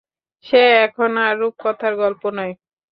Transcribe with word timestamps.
সে 0.45 0.61
এখন 0.85 1.11
আর 1.17 1.33
রূপকথার 1.39 1.93
গল্প 1.95 2.23
নয়। 2.37 2.53